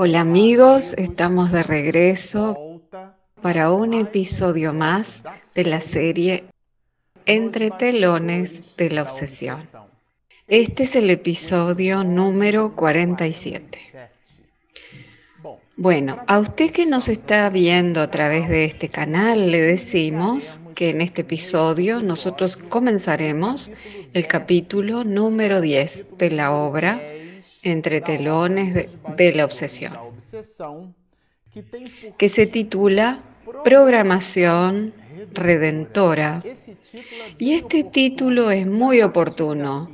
Hola 0.00 0.20
amigos, 0.20 0.94
estamos 0.96 1.50
de 1.50 1.64
regreso 1.64 2.80
para 3.42 3.72
un 3.72 3.94
episodio 3.94 4.72
más 4.72 5.24
de 5.56 5.64
la 5.64 5.80
serie 5.80 6.44
Entre 7.26 7.72
telones 7.72 8.76
de 8.76 8.90
la 8.92 9.02
obsesión. 9.02 9.60
Este 10.46 10.84
es 10.84 10.94
el 10.94 11.10
episodio 11.10 12.04
número 12.04 12.76
47. 12.76 13.76
Bueno, 15.76 16.22
a 16.28 16.38
usted 16.38 16.70
que 16.70 16.86
nos 16.86 17.08
está 17.08 17.50
viendo 17.50 18.00
a 18.00 18.08
través 18.08 18.48
de 18.48 18.66
este 18.66 18.90
canal, 18.90 19.50
le 19.50 19.60
decimos 19.60 20.60
que 20.76 20.90
en 20.90 21.00
este 21.00 21.22
episodio 21.22 22.00
nosotros 22.04 22.56
comenzaremos 22.56 23.72
el 24.12 24.28
capítulo 24.28 25.02
número 25.02 25.60
10 25.60 26.18
de 26.18 26.30
la 26.30 26.52
obra 26.52 27.02
Entre 27.62 28.00
telones 28.00 28.74
de, 29.16 29.32
la 29.34 29.44
obsesión, 29.44 29.96
que 32.16 32.28
se 32.28 32.46
titula 32.46 33.22
Programación 33.64 34.92
Redentora. 35.32 36.42
Y 37.38 37.52
este 37.52 37.84
título 37.84 38.50
es 38.50 38.66
muy 38.66 39.02
oportuno 39.02 39.88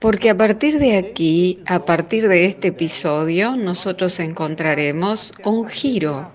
porque 0.00 0.30
a 0.30 0.36
partir 0.36 0.78
de 0.78 0.96
aquí, 0.96 1.60
a 1.66 1.84
partir 1.84 2.26
de 2.26 2.46
este 2.46 2.68
episodio, 2.68 3.54
nosotros 3.54 4.18
encontraremos 4.18 5.34
un 5.44 5.68
giro, 5.68 6.32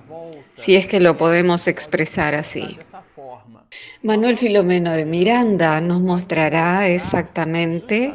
si 0.54 0.76
es 0.76 0.86
que 0.86 1.00
lo 1.00 1.18
podemos 1.18 1.68
expresar 1.68 2.36
así. 2.36 2.78
Manuel 4.04 4.38
Filomeno 4.38 4.92
de 4.92 5.06
Miranda 5.06 5.82
nos 5.82 6.00
mostrará 6.00 6.88
exactamente 6.88 8.14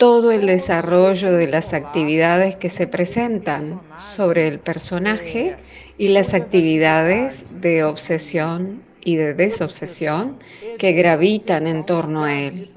todo 0.00 0.32
el 0.32 0.46
desarrollo 0.46 1.30
de 1.34 1.46
las 1.46 1.74
actividades 1.74 2.56
que 2.56 2.70
se 2.70 2.86
presentan 2.86 3.82
sobre 3.98 4.48
el 4.48 4.58
personaje 4.58 5.56
y 5.98 6.08
las 6.08 6.32
actividades 6.32 7.44
de 7.50 7.84
obsesión 7.84 8.82
y 9.04 9.16
de 9.16 9.34
desobsesión 9.34 10.38
que 10.78 10.92
gravitan 10.92 11.66
en 11.66 11.84
torno 11.84 12.24
a 12.24 12.32
él. 12.32 12.70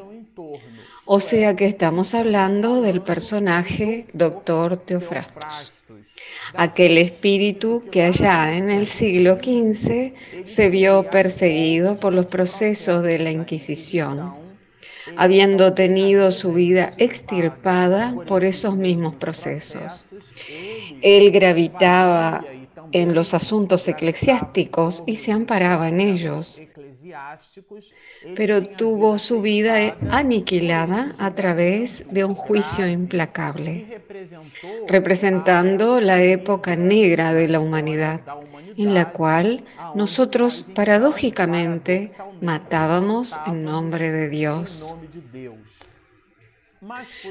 O 1.06 1.22
sea 1.22 1.56
que 1.56 1.66
estamos 1.66 2.14
hablando 2.14 2.82
del 2.82 3.02
personaje 3.02 4.06
Doctor 4.12 4.76
Teofrastus, 4.76 5.72
aquel 6.56 6.98
espíritu 6.98 7.86
que 7.90 8.04
allá 8.04 8.58
en 8.58 8.70
el 8.70 8.86
siglo 8.86 9.38
XV 9.38 10.12
se 10.44 10.70
vio 10.70 11.10
perseguido 11.10 11.96
por 11.96 12.12
los 12.12 12.26
procesos 12.26 13.02
de 13.02 13.20
la 13.20 13.32
Inquisición, 13.32 14.43
habiendo 15.16 15.74
tenido 15.74 16.32
su 16.32 16.54
vida 16.54 16.94
extirpada 16.98 18.16
por 18.28 18.44
esos 18.44 18.76
mismos 18.76 19.16
procesos. 19.16 20.06
Él 21.02 21.32
gravitaba 21.32 22.46
en 22.92 23.16
los 23.16 23.34
asuntos 23.34 23.88
eclesiásticos 23.88 25.04
y 25.06 25.16
se 25.16 25.32
amparaba 25.32 25.90
en 25.90 26.00
ellos 26.00 26.62
pero 28.36 28.68
tuvo 28.68 29.18
su 29.18 29.42
vida 29.42 29.98
aniquilada 30.10 31.16
a 31.18 31.34
través 31.34 32.06
de 32.10 32.26
un 32.26 32.36
juicio 32.36 32.88
implacable, 32.88 34.02
representando 34.88 36.00
la 36.02 36.22
época 36.22 36.76
negra 36.76 37.34
de 37.34 37.48
la 37.48 37.60
humanidad, 37.60 38.22
en 38.78 38.94
la 38.94 39.12
cual 39.12 39.64
nosotros 39.96 40.66
paradójicamente 40.74 42.12
matábamos 42.42 43.40
en 43.48 43.64
nombre 43.64 44.12
de 44.12 44.30
Dios. 44.30 44.96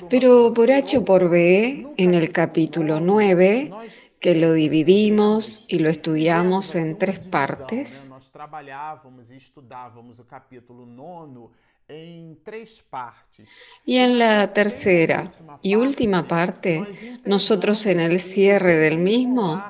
Pero 0.08 0.54
por 0.54 0.70
H 0.72 0.98
o 0.98 1.04
por 1.04 1.28
B, 1.28 1.86
en 1.96 2.14
el 2.14 2.32
capítulo 2.32 3.00
9, 3.00 3.70
que 4.18 4.34
lo 4.34 4.52
dividimos 4.52 5.64
y 5.68 5.80
lo 5.80 5.90
estudiamos 5.90 6.74
en 6.74 6.96
tres 6.96 7.18
partes, 7.18 8.11
trabalhávamos 8.32 9.30
e 9.30 9.36
estudávamos 9.36 10.18
o 10.18 10.24
capítulo 10.24 10.86
nono 10.86 11.52
en 11.86 12.38
tres 12.42 12.80
partes. 12.80 13.50
Y 13.84 13.98
en 13.98 14.18
la 14.18 14.50
tercera 14.50 15.30
y 15.60 15.76
última 15.76 16.26
parte, 16.26 16.82
nosotros 17.26 17.84
en 17.84 18.00
el 18.00 18.18
cierre 18.20 18.76
del 18.76 18.96
mismo 18.96 19.62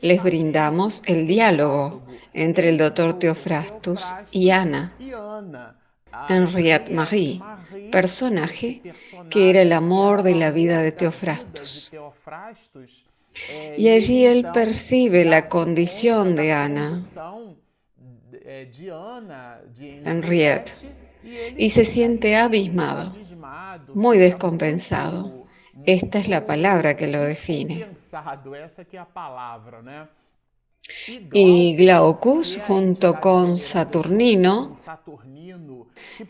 les 0.00 0.22
brindamos 0.22 1.02
el 1.04 1.26
diálogo 1.26 2.02
entre 2.32 2.70
el 2.70 2.78
doctor 2.78 3.18
Teofrastus 3.18 4.02
y 4.30 4.50
Ana. 4.50 4.94
Henriette 6.30 6.90
Marie, 6.90 7.40
personaje 7.92 8.82
que 9.30 9.50
era 9.50 9.60
el 9.60 9.72
amor 9.72 10.22
de 10.22 10.34
la 10.34 10.50
vida 10.50 10.82
de 10.82 10.92
Teofrastus. 10.92 11.92
Y 13.76 13.90
allí 13.90 14.24
él 14.24 14.46
percibe 14.52 15.24
la 15.26 15.44
condición 15.46 16.34
de 16.34 16.52
Ana 16.52 17.00
Henriette 20.04 20.72
y 21.56 21.68
se 21.70 21.84
siente 21.84 22.34
abismado, 22.36 23.14
muy 23.94 24.16
descompensado. 24.16 25.46
Esta 25.84 26.18
es 26.18 26.28
la 26.28 26.46
palabra 26.46 26.96
que 26.96 27.08
lo 27.08 27.20
define. 27.20 27.88
Y 31.32 31.76
Glaucus, 31.76 32.58
junto 32.66 33.20
con 33.20 33.58
Saturnino, 33.58 34.74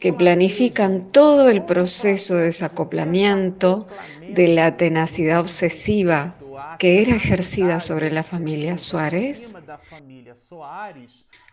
que 0.00 0.12
planifican 0.12 1.12
todo 1.12 1.49
el 1.49 1.65
proceso 1.65 2.35
de 2.35 2.45
desacoplamiento 2.45 3.87
de 4.29 4.49
la 4.49 4.77
tenacidad 4.77 5.41
obsesiva 5.41 6.38
que 6.79 7.03
era 7.03 7.17
ejercida 7.17 7.81
sobre 7.81 8.11
la 8.11 8.23
familia 8.23 8.79
Suárez, 8.79 9.55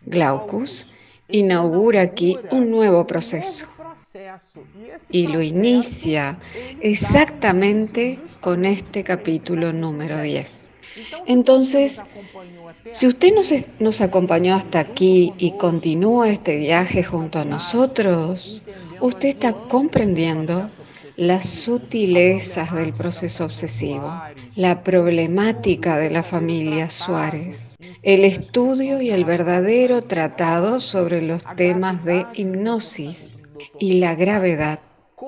Glaucus 0.02 0.86
inaugura 1.28 2.02
aquí 2.02 2.38
un 2.50 2.70
nuevo 2.70 3.06
proceso 3.06 3.66
y 5.10 5.26
lo 5.26 5.42
inicia 5.42 6.38
exactamente 6.80 8.20
con 8.40 8.64
este 8.64 9.02
capítulo 9.04 9.72
número 9.72 10.20
10. 10.20 10.72
Entonces, 11.26 12.02
si 12.92 13.06
usted 13.06 13.34
nos, 13.34 13.52
nos 13.78 14.00
acompañó 14.00 14.54
hasta 14.54 14.80
aquí 14.80 15.34
y 15.36 15.52
continúa 15.52 16.30
este 16.30 16.56
viaje 16.56 17.02
junto 17.02 17.38
a 17.38 17.44
nosotros, 17.44 18.62
usted 19.00 19.28
está 19.28 19.52
comprendiendo 19.52 20.70
las 21.16 21.48
sutilezas 21.48 22.74
del 22.74 22.92
proceso 22.92 23.44
obsesivo, 23.44 24.12
la 24.54 24.82
problemática 24.82 25.96
de 25.96 26.10
la 26.10 26.22
familia 26.22 26.90
Suárez, 26.90 27.76
el 28.02 28.24
estudio 28.24 29.00
y 29.00 29.10
el 29.10 29.24
verdadero 29.24 30.02
tratado 30.02 30.78
sobre 30.80 31.22
los 31.22 31.42
temas 31.56 32.04
de 32.04 32.26
hipnosis 32.34 33.42
y 33.78 33.94
la 33.94 34.14
gravedad 34.14 34.80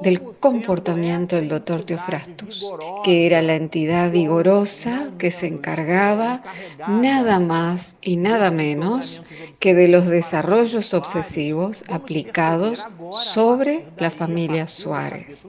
del 0.03 0.21
comportamiento 0.21 1.37
del 1.37 1.49
doctor 1.49 1.83
Teofrastus, 1.83 2.71
que 3.05 3.27
era 3.27 3.41
la 3.41 3.55
entidad 3.55 4.13
vigorosa 4.13 5.11
que 5.19 5.31
se 5.31 5.47
encargaba 5.47 6.43
nada 6.87 7.41
más 7.41 7.97
y 8.03 8.17
nada 8.17 8.51
menos 8.51 9.23
que 9.61 9.75
de 9.75 9.89
los 9.89 10.07
desarrollos 10.07 10.93
obsesivos 10.93 11.85
aplicados 11.89 12.87
sobre 13.13 13.87
la 13.97 14.11
familia 14.11 14.69
Suárez. 14.69 15.47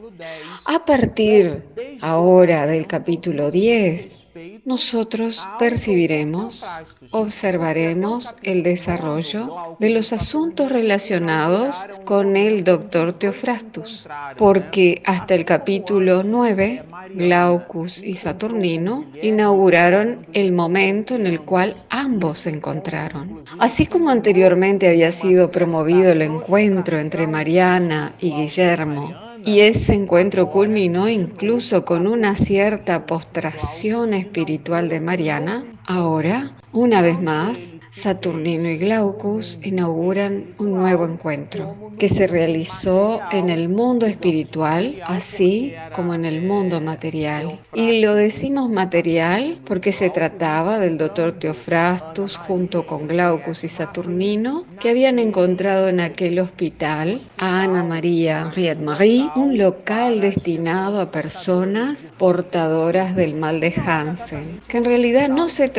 A 0.66 0.86
partir 0.86 1.66
ahora 2.00 2.66
del 2.66 2.88
capítulo 2.88 3.52
10, 3.52 4.29
nosotros 4.66 5.48
percibiremos, 5.58 6.66
observaremos 7.12 8.36
el 8.44 8.64
desarrollo 8.64 9.78
de 9.80 9.90
los 9.90 10.14
asuntos 10.14 10.72
relacionados 10.72 11.88
con 12.06 12.36
el 12.36 12.64
doctor 12.64 13.14
Teofrastus, 13.14 14.08
porque 14.38 15.02
hasta 15.06 15.36
el 15.36 15.46
capítulo 15.46 16.24
9, 16.24 16.84
Glaucus 17.14 18.04
y 18.04 18.14
Saturnino 18.14 19.06
inauguraron 19.22 20.26
el 20.34 20.52
momento 20.52 21.16
en 21.16 21.28
el 21.28 21.42
cual 21.42 21.76
ambos 21.90 22.40
se 22.40 22.50
encontraron. 22.50 23.44
Así 23.60 23.86
como 23.86 24.10
anteriormente 24.10 24.88
había 24.88 25.12
sido 25.12 25.52
promovido 25.52 26.12
el 26.12 26.22
encuentro 26.22 27.00
entre 27.00 27.28
Mariana 27.28 28.14
y 28.20 28.32
Guillermo, 28.32 29.29
y 29.46 29.62
ese 29.62 29.94
encuentro 29.94 30.50
culminó 30.50 31.08
incluso 31.10 31.86
con 31.86 32.08
una 32.08 32.36
cierta 32.36 33.06
postración 33.06 34.14
espiritual 34.14 34.90
de 34.90 35.02
Mariana. 35.02 35.79
Ahora, 35.92 36.52
una 36.72 37.02
vez 37.02 37.20
más, 37.20 37.76
Saturnino 37.90 38.70
y 38.70 38.78
Glaucus 38.78 39.58
inauguran 39.64 40.54
un 40.60 40.74
nuevo 40.74 41.08
encuentro 41.08 41.76
que 41.98 42.08
se 42.08 42.28
realizó 42.28 43.20
en 43.32 43.50
el 43.50 43.70
mundo 43.70 44.06
espiritual, 44.06 45.02
así 45.04 45.74
como 45.96 46.14
en 46.14 46.26
el 46.26 46.44
mundo 46.44 46.80
material. 46.80 47.60
Y 47.74 48.02
lo 48.02 48.14
decimos 48.14 48.70
material 48.70 49.58
porque 49.66 49.92
se 49.92 50.12
trataba 50.12 50.78
del 50.78 51.00
doctor 51.00 51.40
Teofrastus 51.40 52.38
junto 52.38 52.86
con 52.86 53.08
Glaucus 53.08 53.64
y 53.64 53.68
Saturnino, 53.68 54.66
que 54.80 54.92
habían 54.92 55.18
encontrado 55.18 55.90
en 55.90 56.02
aquel 56.02 56.38
hospital 56.38 57.20
a 57.40 57.64
Ana 57.64 57.84
María 57.84 58.44
Henriette 58.46 58.82
Marie, 58.82 59.28
un 59.36 59.58
local 59.58 60.22
destinado 60.22 61.02
a 61.02 61.10
personas 61.10 62.14
portadoras 62.20 63.16
del 63.16 63.34
mal 63.34 63.60
de 63.60 63.74
Hansen, 63.74 64.62
que 64.68 64.78
en 64.78 64.86
realidad 64.86 65.30
no 65.30 65.50
se 65.50 65.68
trataba 65.68 65.79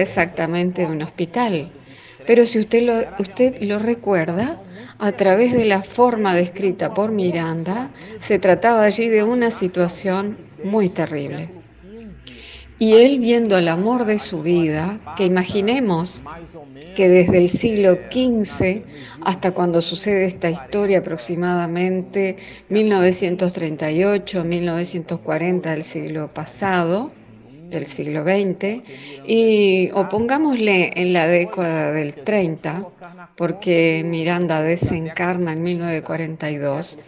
exactamente 0.00 0.82
de 0.82 0.92
un 0.92 1.02
hospital. 1.02 1.70
Pero 2.26 2.44
si 2.44 2.58
usted 2.58 2.82
lo, 2.82 2.94
usted 3.18 3.60
lo 3.60 3.78
recuerda, 3.78 4.58
a 4.98 5.12
través 5.12 5.52
de 5.52 5.64
la 5.64 5.82
forma 5.82 6.34
descrita 6.34 6.92
por 6.94 7.10
Miranda, 7.10 7.90
se 8.20 8.38
trataba 8.38 8.84
allí 8.84 9.08
de 9.08 9.24
una 9.24 9.50
situación 9.50 10.38
muy 10.62 10.88
terrible. 10.88 11.50
Y 12.78 12.94
él 12.94 13.18
viendo 13.20 13.56
el 13.56 13.68
amor 13.68 14.04
de 14.04 14.18
su 14.18 14.42
vida, 14.42 15.00
que 15.16 15.24
imaginemos 15.24 16.22
que 16.96 17.08
desde 17.08 17.38
el 17.38 17.48
siglo 17.48 17.96
XV 18.10 18.82
hasta 19.22 19.52
cuando 19.52 19.80
sucede 19.80 20.24
esta 20.24 20.50
historia, 20.50 20.98
aproximadamente 20.98 22.36
1938-1940 22.70 25.62
del 25.62 25.82
siglo 25.82 26.28
pasado, 26.28 27.12
del 27.70 27.86
siglo 27.86 28.22
XX, 28.22 28.82
y 29.26 29.90
o 29.92 30.08
pongámosle 30.08 30.92
en 30.94 31.12
la 31.12 31.26
década 31.26 31.92
del 31.92 32.14
30, 32.14 32.86
porque 33.36 34.02
Miranda 34.04 34.62
desencarna 34.62 35.52
en 35.52 35.62
1942. 35.62 36.98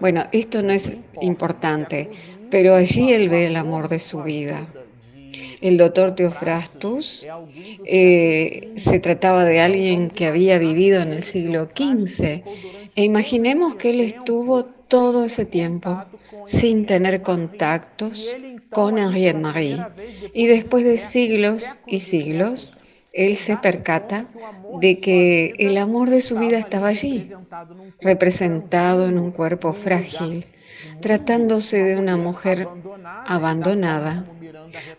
Bueno, 0.00 0.24
esto 0.32 0.62
no 0.62 0.72
es 0.72 0.96
importante, 1.20 2.10
pero 2.50 2.74
allí 2.74 3.12
él 3.12 3.28
ve 3.28 3.46
el 3.46 3.56
amor 3.56 3.88
de 3.88 3.98
su 3.98 4.22
vida. 4.22 4.66
El 5.60 5.78
doctor 5.78 6.14
Teofrastus 6.14 7.26
eh, 7.86 8.72
se 8.76 9.00
trataba 9.00 9.44
de 9.44 9.60
alguien 9.60 10.10
que 10.10 10.26
había 10.26 10.58
vivido 10.58 11.00
en 11.00 11.12
el 11.12 11.22
siglo 11.22 11.64
XV. 11.74 12.42
E 12.96 13.02
imaginemos 13.02 13.74
que 13.76 13.90
él 13.90 14.00
estuvo 14.00 14.66
todo 14.88 15.24
ese 15.24 15.44
tiempo 15.44 16.04
sin 16.46 16.86
tener 16.86 17.22
contactos 17.22 18.34
con 18.70 18.98
Henriette 18.98 19.38
Marie. 19.38 19.84
Y 20.32 20.46
después 20.46 20.84
de 20.84 20.98
siglos 20.98 21.78
y 21.86 22.00
siglos, 22.00 22.76
él 23.12 23.36
se 23.36 23.56
percata 23.56 24.26
de 24.80 24.98
que 24.98 25.54
el 25.58 25.78
amor 25.78 26.10
de 26.10 26.20
su 26.20 26.36
vida 26.38 26.58
estaba 26.58 26.88
allí, 26.88 27.30
representado 28.00 29.06
en 29.06 29.18
un 29.18 29.30
cuerpo 29.30 29.72
frágil, 29.72 30.44
tratándose 31.00 31.82
de 31.82 31.96
una 31.96 32.16
mujer 32.16 32.68
abandonada, 33.26 34.26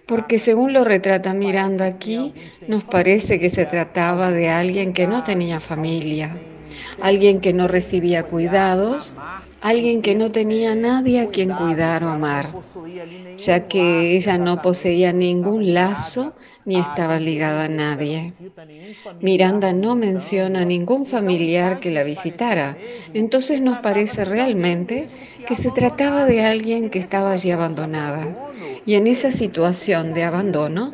porque 0.05 0.39
según 0.39 0.71
lo 0.71 0.85
retrata 0.85 1.33
Miranda 1.33 1.85
aquí, 1.85 2.33
nos 2.67 2.85
parece 2.85 3.39
que 3.39 3.49
se 3.49 3.65
trataba 3.65 4.31
de 4.31 4.49
alguien 4.49 4.93
que 4.93 5.07
no 5.07 5.23
tenía 5.23 5.59
familia, 5.59 6.37
alguien 7.01 7.41
que 7.41 7.51
no 7.51 7.67
recibía 7.67 8.23
cuidados, 8.23 9.17
alguien 9.61 10.01
que 10.01 10.15
no 10.15 10.29
tenía 10.29 10.75
nadie 10.75 11.21
a 11.21 11.29
quien 11.29 11.51
cuidar 11.51 12.03
o 12.03 12.09
amar, 12.09 12.49
ya 13.37 13.67
que 13.67 14.15
ella 14.15 14.37
no 14.37 14.61
poseía 14.61 15.11
ningún 15.13 15.73
lazo 15.73 16.35
ni 16.65 16.79
estaba 16.79 17.19
ligada 17.19 17.65
a 17.65 17.69
nadie. 17.69 18.33
Miranda 19.21 19.73
no 19.73 19.95
menciona 19.95 20.65
ningún 20.65 21.05
familiar 21.05 21.79
que 21.79 21.91
la 21.91 22.03
visitara, 22.03 22.77
entonces 23.13 23.61
nos 23.61 23.79
parece 23.79 24.25
realmente 24.25 25.07
que 25.45 25.55
se 25.55 25.71
trataba 25.71 26.25
de 26.25 26.43
alguien 26.43 26.89
que 26.89 26.99
estaba 26.99 27.31
allí 27.31 27.51
abandonada. 27.51 28.35
Y 28.85 28.95
en 28.95 29.07
esa 29.07 29.31
situación 29.31 30.13
de 30.13 30.23
abandono, 30.23 30.91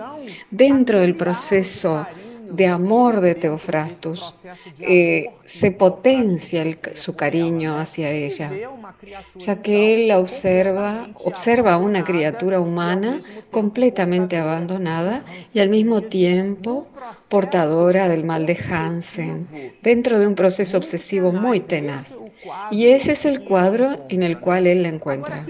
dentro 0.49 0.99
del 0.99 1.15
proceso 1.15 2.07
de 2.51 2.67
amor 2.67 3.21
de 3.21 3.35
Teofrastus, 3.35 4.35
eh, 4.79 5.29
se 5.45 5.71
potencia 5.71 6.63
su 6.93 7.15
cariño 7.15 7.77
hacia 7.77 8.11
ella, 8.11 8.51
ya 9.35 9.61
que 9.61 9.93
él 9.93 10.07
la 10.07 10.19
observa, 10.19 11.09
observa 11.23 11.73
a 11.73 11.77
una 11.77 12.03
criatura 12.03 12.59
humana 12.59 13.21
completamente 13.51 14.37
abandonada 14.37 15.23
y 15.53 15.59
al 15.59 15.69
mismo 15.69 16.01
tiempo 16.01 16.87
portadora 17.29 18.09
del 18.09 18.23
mal 18.23 18.45
de 18.45 18.57
Hansen, 18.69 19.47
dentro 19.81 20.19
de 20.19 20.27
un 20.27 20.35
proceso 20.35 20.77
obsesivo 20.77 21.31
muy 21.31 21.59
tenaz. 21.59 22.21
Y 22.69 22.87
ese 22.87 23.13
es 23.13 23.25
el 23.25 23.43
cuadro 23.43 24.05
en 24.09 24.23
el 24.23 24.39
cual 24.39 24.67
él 24.67 24.83
la 24.83 24.89
encuentra. 24.89 25.47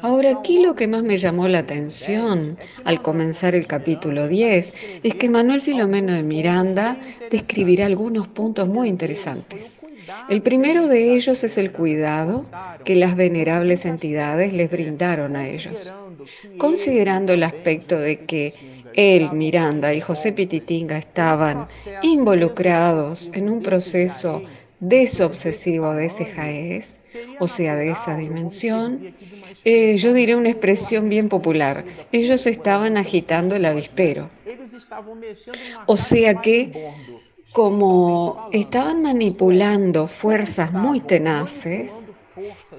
Ahora 0.00 0.30
aquí 0.30 0.58
lo 0.58 0.74
que 0.74 0.88
más 0.88 1.02
me 1.02 1.16
llamó 1.16 1.48
la 1.48 1.60
atención 1.60 2.58
al 2.84 3.00
comenzar 3.00 3.54
el 3.54 3.66
capítulo 3.66 4.28
10 4.28 4.74
es 5.02 5.14
que 5.14 5.30
Manuel 5.30 5.60
Filomeno 5.60 6.05
de 6.14 6.22
Miranda 6.22 6.98
describirá 7.30 7.86
algunos 7.86 8.28
puntos 8.28 8.68
muy 8.68 8.88
interesantes. 8.88 9.78
El 10.28 10.42
primero 10.42 10.86
de 10.86 11.14
ellos 11.14 11.42
es 11.42 11.58
el 11.58 11.72
cuidado 11.72 12.46
que 12.84 12.94
las 12.94 13.16
venerables 13.16 13.84
entidades 13.86 14.52
les 14.52 14.70
brindaron 14.70 15.36
a 15.36 15.48
ellos, 15.48 15.92
considerando 16.58 17.32
el 17.32 17.42
aspecto 17.42 17.98
de 17.98 18.20
que 18.20 18.54
él, 18.94 19.30
Miranda 19.32 19.92
y 19.92 20.00
José 20.00 20.32
Pititinga 20.32 20.96
estaban 20.96 21.66
involucrados 22.02 23.30
en 23.34 23.50
un 23.50 23.62
proceso 23.62 24.42
desobsesivo 24.80 25.92
de 25.94 26.06
ese 26.06 26.24
jaez, 26.24 27.00
o 27.38 27.48
sea, 27.48 27.76
de 27.76 27.90
esa 27.90 28.16
dimensión, 28.16 29.14
eh, 29.64 29.96
yo 29.96 30.12
diré 30.12 30.36
una 30.36 30.50
expresión 30.50 31.08
bien 31.08 31.28
popular. 31.28 31.84
Ellos 32.12 32.46
estaban 32.46 32.96
agitando 32.96 33.56
el 33.56 33.64
avispero. 33.64 34.30
O 35.86 35.96
sea 35.96 36.40
que, 36.40 36.92
como 37.52 38.48
estaban 38.52 39.02
manipulando 39.02 40.06
fuerzas 40.06 40.72
muy 40.72 41.00
tenaces, 41.00 42.12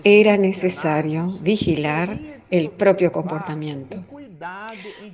era 0.04 0.38
necesario 0.38 1.28
vigilar 1.42 2.20
el 2.50 2.70
propio 2.70 3.12
comportamiento, 3.12 4.04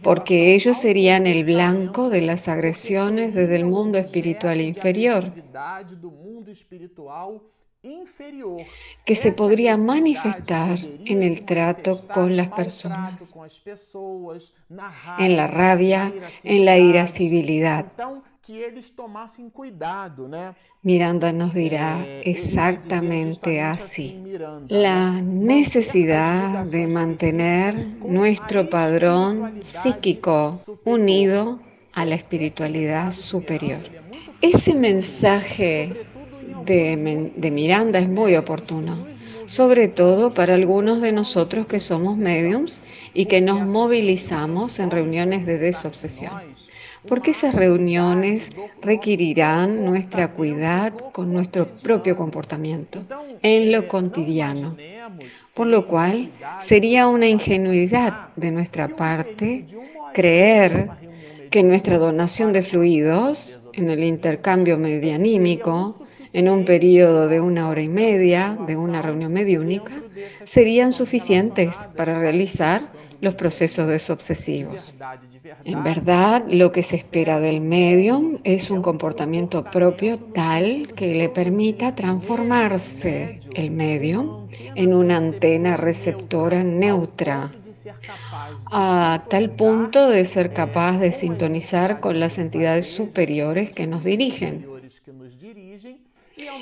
porque 0.02 0.54
ellos 0.54 0.78
serían 0.78 1.26
el 1.28 1.46
blanco 1.46 2.10
de 2.10 2.22
las 2.22 2.48
agresiones 2.48 3.34
desde 3.34 3.56
el 3.56 3.66
mundo 3.66 3.98
espiritual 3.98 4.62
inferior 4.62 5.32
que 9.06 9.16
se 9.16 9.32
podría 9.34 9.76
manifestar 9.78 10.78
en 11.06 11.22
el 11.22 11.46
trato 11.46 12.08
con 12.08 12.38
las 12.38 12.50
personas, 12.50 13.34
en 15.20 15.36
la 15.36 15.48
rabia, 15.48 16.14
en 16.44 16.66
la 16.66 16.78
irascibilidad. 16.78 17.86
Miranda 20.82 21.32
nos 21.32 21.54
dirá 21.54 22.06
exactamente 22.24 23.62
así. 23.62 24.22
La 24.68 25.22
necesidad 25.22 26.66
de 26.66 26.88
mantener 26.88 27.76
nuestro 28.00 28.70
padrón 28.70 29.62
psíquico 29.62 30.62
unido 30.86 31.60
a 31.94 32.06
la 32.06 32.16
espiritualidad 32.16 33.12
superior. 33.12 33.80
Ese 34.42 34.74
mensaje 34.74 36.06
de, 36.66 37.52
Miranda 37.52 38.00
es 38.00 38.10
muy 38.10 38.36
oportuno, 38.36 39.08
sobre 39.46 39.88
todo 39.88 40.34
para 40.34 40.56
algunos 40.56 41.02
de 41.02 41.12
nosotros 41.12 41.66
que 41.66 41.80
somos 41.80 42.18
mediums 42.18 42.82
y 43.14 43.26
que 43.26 43.42
nos 43.42 43.66
movilizamos 43.66 44.80
en 44.80 44.92
reuniones 44.92 45.46
de 45.46 45.58
desobsesión, 45.58 46.34
porque 47.08 47.32
esas 47.32 47.54
reuniones 47.54 48.50
requerirán 48.82 49.86
nuestra 49.86 50.32
cuidad 50.32 50.94
con 51.12 51.34
nuestro 51.34 51.68
propio 51.68 52.16
comportamiento 52.16 53.04
en 53.42 53.72
lo 53.72 53.88
cotidiano, 53.88 54.78
por 55.54 55.68
lo 55.68 55.88
cual 55.88 56.32
sería 56.60 57.08
una 57.08 57.28
ingenuidad 57.28 58.30
de 58.36 58.52
nuestra 58.52 58.88
parte 58.88 59.66
creer 60.14 60.90
que 61.50 61.64
nuestra 61.64 62.00
donación 62.00 62.54
de 62.54 62.64
fluidos 62.64 63.60
en 63.74 63.90
el 63.90 64.04
intercambio 64.04 64.78
medianímico 64.78 66.03
en 66.34 66.50
un 66.50 66.66
periodo 66.66 67.28
de 67.28 67.40
una 67.40 67.70
hora 67.70 67.82
y 67.82 67.88
media 67.88 68.58
de 68.68 68.76
una 68.76 69.02
reunión 69.02 69.32
mediúnica 69.32 69.94
serían 70.44 70.92
suficientes 70.92 71.90
para 71.96 72.20
realizar 72.20 72.92
los 73.22 73.36
procesos 73.36 73.88
desobsesivos. 73.88 74.94
En 75.64 75.82
verdad, 75.82 76.44
lo 76.50 76.74
que 76.74 76.84
se 76.84 76.98
espera 76.98 77.40
del 77.40 77.62
medium 77.62 78.40
es 78.44 78.70
un 78.70 78.82
comportamiento 78.82 79.64
propio 79.64 80.20
tal 80.20 80.92
que 80.94 81.16
le 81.16 81.30
permita 81.30 81.96
transformarse 81.96 83.40
el 83.54 83.72
medium 83.72 84.48
en 84.76 84.94
una 84.94 85.18
antena 85.18 85.78
receptora 85.78 86.64
neutra 86.64 87.54
a 88.72 89.24
tal 89.30 89.52
punto 89.52 90.10
de 90.10 90.26
ser 90.26 90.52
capaz 90.52 91.00
de 91.00 91.12
sintonizar 91.12 92.02
con 92.02 92.20
las 92.20 92.38
entidades 92.40 92.88
superiores 92.88 93.72
que 93.72 93.88
nos 93.88 94.04
dirigen 94.04 94.73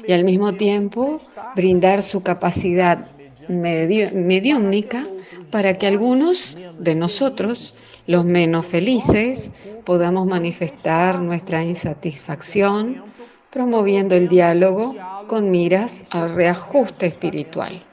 y 0.08 0.12
al 0.12 0.24
mismo 0.24 0.54
tiempo 0.54 1.22
brindar 1.56 2.04
su 2.04 2.22
capacidad 2.22 3.08
mediúnica 3.48 5.06
para 5.52 5.78
que 5.78 5.88
algunos 5.88 6.58
de 6.80 6.96
nosotros, 6.96 7.76
los 8.08 8.26
menos 8.26 8.66
felices, 8.66 9.52
podamos 9.84 10.26
manifestar 10.28 11.20
nuestra 11.20 11.64
insatisfacción, 11.64 13.04
promoviendo 13.50 14.16
el 14.16 14.28
diálogo 14.28 14.96
con 15.28 15.52
miras 15.52 16.06
al 16.10 16.34
reajuste 16.34 17.08
espiritual. 17.08 17.84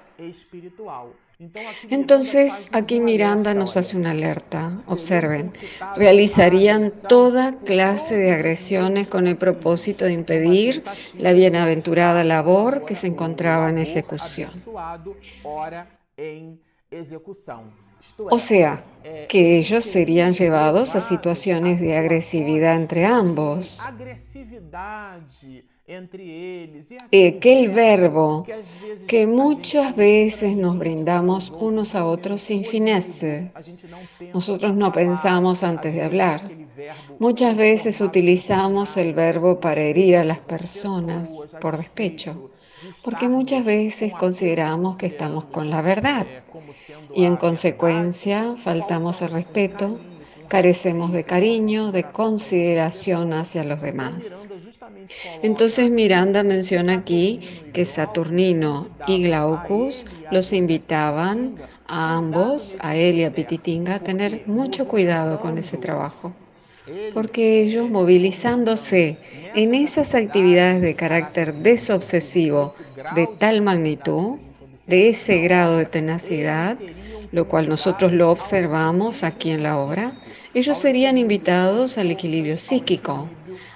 Entonces, 1.89 2.69
aquí 2.73 3.01
Miranda 3.01 3.55
nos 3.55 3.77
hace 3.77 3.97
una 3.97 4.11
alerta. 4.11 4.83
Observen, 4.87 5.53
realizarían 5.95 6.91
toda 7.09 7.57
clase 7.61 8.17
de 8.17 8.33
agresiones 8.33 9.07
con 9.07 9.29
el 9.29 9.37
propósito 9.37 10.05
de 10.05 10.15
impedir 10.15 10.83
la 11.17 11.33
bienaventurada 11.33 12.25
labor 12.25 12.85
que 12.85 12.97
se 12.97 13.07
encontraba 13.07 13.71
en 13.71 13.79
ejecución. 13.79 14.51
O 18.31 18.39
sea, 18.39 18.85
que 19.29 19.59
ellos 19.59 19.85
serían 19.85 20.33
llevados 20.33 20.97
a 20.97 21.01
situaciones 21.01 21.81
de 21.81 21.97
agresividad 21.97 22.75
entre 22.75 23.05
ambos. 23.07 23.81
Aquel 25.89 27.71
verbo 27.71 28.45
que 29.07 29.27
muchas 29.27 29.97
veces 29.97 30.55
nos 30.55 30.79
brindamos 30.79 31.51
unos 31.51 31.95
a 31.95 32.05
otros 32.05 32.43
sin 32.43 32.63
finesse. 32.63 33.51
Nosotros 34.35 34.75
no 34.75 34.93
pensamos 34.93 35.63
antes 35.63 35.95
de 35.95 36.03
hablar. 36.03 36.43
Muchas 37.19 37.57
veces 37.57 38.03
utilizamos 38.03 38.99
el 38.99 39.15
verbo 39.15 39.61
para 39.61 39.81
herir 39.81 40.17
a 40.19 40.25
las 40.25 40.41
personas 40.41 41.49
por 41.59 41.79
despecho, 41.79 42.51
porque 43.03 43.31
muchas 43.31 43.65
veces 43.65 44.13
consideramos 44.13 44.99
que 44.99 45.07
estamos 45.07 45.47
con 45.47 45.71
la 45.71 45.81
verdad 45.81 46.27
y 47.15 47.25
en 47.25 47.37
consecuencia 47.37 48.57
faltamos 48.59 49.23
el 49.23 49.31
respeto 49.31 49.99
carecemos 50.49 51.13
de 51.13 51.25
cariño, 51.25 51.93
de 51.93 52.05
consideración 52.05 53.33
hacia 53.33 53.65
los 53.65 53.83
demás. 53.83 54.51
Entonces 55.43 55.91
Miranda 55.91 56.43
menciona 56.43 56.95
aquí 56.95 57.41
que 57.73 57.85
Saturnino 57.85 58.89
y 59.07 59.23
Glaucus 59.23 60.05
los 60.31 60.53
invitaban 60.53 61.57
a 61.87 62.17
ambos, 62.17 62.77
a 62.81 62.97
él 62.97 63.17
y 63.17 63.25
a 63.25 63.33
Pititinga, 63.33 63.97
a 63.97 63.99
tener 63.99 64.43
mucho 64.47 64.87
cuidado 64.87 65.41
con 65.41 65.57
ese 65.59 65.77
trabajo, 65.77 66.35
porque 67.15 67.63
ellos 67.63 67.89
movilizándose 67.89 69.19
en 69.55 69.75
esas 69.75 70.15
actividades 70.15 70.81
de 70.81 70.95
carácter 70.95 71.55
desobsesivo 71.55 72.75
de 73.15 73.27
tal 73.39 73.63
magnitud, 73.63 74.37
de 74.87 75.11
ese 75.11 75.39
grado 75.39 75.77
de 75.77 75.85
tenacidad, 75.85 76.79
lo 77.33 77.49
cual 77.49 77.69
nosotros 77.69 78.13
lo 78.13 78.31
observamos 78.31 79.23
aquí 79.23 79.51
en 79.51 79.63
la 79.63 79.79
obra, 79.79 80.19
ellos 80.55 80.79
serían 80.79 81.19
invitados 81.19 81.99
al 81.99 82.11
equilibrio 82.11 82.57
psíquico, 82.57 83.29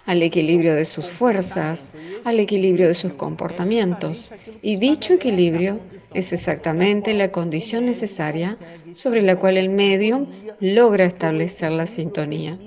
al 0.06 0.22
equilibrio 0.22 0.74
de 0.74 0.84
sus 0.84 1.06
fuerzas, 1.06 1.92
al 2.24 2.40
equilibrio 2.40 2.88
de 2.88 2.94
sus 2.94 3.14
comportamientos. 3.14 4.32
Y 4.62 4.76
dicho 4.76 5.14
equilibrio 5.14 5.80
es 6.14 6.32
exactamente 6.32 7.14
la 7.14 7.30
condición 7.30 7.86
necesaria 7.86 8.56
sobre 8.94 9.22
la 9.22 9.36
cual 9.36 9.56
el 9.56 9.70
medium 9.70 10.26
logra 10.60 11.04
establecer 11.04 11.72
la 11.72 11.86
sintonía 11.86 12.58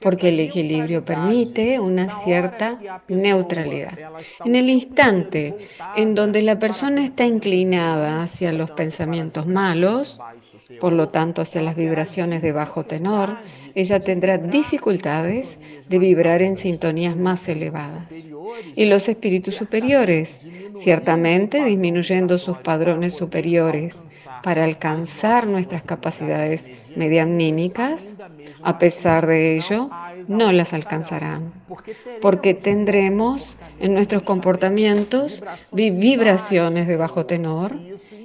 porque 0.00 0.28
el 0.30 0.40
equilibrio 0.40 1.04
permite 1.04 1.78
una 1.78 2.08
cierta 2.08 2.80
neutralidad. 3.08 3.98
En 4.44 4.56
el 4.56 4.70
instante 4.70 5.56
en 5.96 6.14
donde 6.14 6.42
la 6.42 6.58
persona 6.58 7.04
está 7.04 7.26
inclinada 7.26 8.22
hacia 8.22 8.52
los 8.52 8.70
pensamientos 8.70 9.46
malos, 9.46 10.18
por 10.80 10.92
lo 10.92 11.08
tanto 11.08 11.42
hacia 11.42 11.60
las 11.60 11.76
vibraciones 11.76 12.40
de 12.42 12.52
bajo 12.52 12.84
tenor, 12.84 13.36
ella 13.74 14.00
tendrá 14.00 14.38
dificultades 14.38 15.58
de 15.88 15.98
vibrar 15.98 16.42
en 16.42 16.56
sintonías 16.56 17.16
más 17.16 17.48
elevadas. 17.48 18.32
Y 18.74 18.86
los 18.86 19.08
espíritus 19.08 19.54
superiores, 19.54 20.46
ciertamente 20.76 21.62
disminuyendo 21.64 22.38
sus 22.38 22.58
padrones 22.58 23.14
superiores 23.14 24.04
para 24.42 24.64
alcanzar 24.64 25.46
nuestras 25.46 25.82
capacidades 25.82 26.70
medianímicas, 26.96 28.14
a 28.62 28.78
pesar 28.78 29.26
de 29.26 29.56
ello, 29.56 29.90
no 30.28 30.52
las 30.52 30.72
alcanzarán, 30.72 31.52
porque 32.20 32.54
tendremos 32.54 33.58
en 33.78 33.94
nuestros 33.94 34.22
comportamientos 34.22 35.42
vibraciones 35.72 36.86
de 36.86 36.96
bajo 36.96 37.26
tenor 37.26 37.76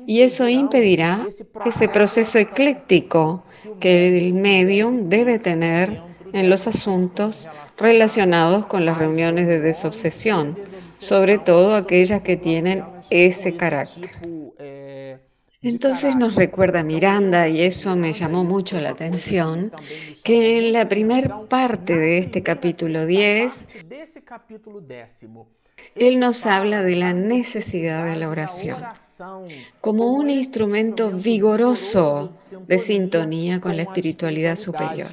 y 0.05 0.21
eso 0.21 0.47
impedirá 0.47 1.25
ese 1.65 1.89
proceso 1.89 2.37
ecléctico 2.37 3.43
que 3.79 4.17
el 4.17 4.33
medium 4.33 5.09
debe 5.09 5.39
tener 5.39 6.01
en 6.33 6.49
los 6.49 6.67
asuntos 6.67 7.49
relacionados 7.77 8.65
con 8.65 8.85
las 8.85 8.97
reuniones 8.97 9.47
de 9.47 9.59
desobsesión, 9.59 10.57
sobre 10.99 11.37
todo 11.37 11.75
aquellas 11.75 12.21
que 12.21 12.37
tienen 12.37 12.83
ese 13.09 13.55
carácter. 13.55 14.11
Entonces 15.65 16.15
nos 16.15 16.35
recuerda 16.35 16.83
Miranda, 16.83 17.47
y 17.47 17.61
eso 17.61 17.95
me 17.95 18.13
llamó 18.13 18.43
mucho 18.43 18.79
la 18.79 18.91
atención, 18.91 19.71
que 20.23 20.59
en 20.59 20.73
la 20.73 20.87
primera 20.87 21.41
parte 21.49 21.97
de 21.97 22.19
este 22.19 22.43
capítulo 22.43 23.07
10, 23.07 23.67
él 25.95 26.19
nos 26.19 26.45
habla 26.45 26.83
de 26.83 26.95
la 26.95 27.13
necesidad 27.13 28.05
de 28.05 28.15
la 28.15 28.29
oración 28.29 28.77
como 29.81 30.13
un 30.13 30.29
instrumento 30.29 31.09
vigoroso 31.09 32.31
de 32.67 32.77
sintonía 32.77 33.59
con 33.59 33.75
la 33.75 33.83
espiritualidad 33.83 34.57
superior. 34.57 35.07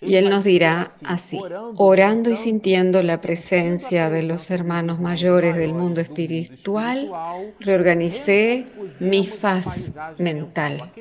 Y 0.00 0.16
Él 0.16 0.28
nos 0.28 0.44
dirá 0.44 0.90
así, 1.04 1.38
orando 1.76 2.30
y 2.30 2.36
sintiendo 2.36 3.02
la 3.02 3.20
presencia 3.20 4.10
de 4.10 4.22
los 4.22 4.50
hermanos 4.50 5.00
mayores 5.00 5.56
del 5.56 5.74
mundo 5.74 6.00
espiritual, 6.00 7.10
reorganicé 7.58 8.66
mi 8.98 9.26
faz 9.26 9.92
mental. 10.18 10.92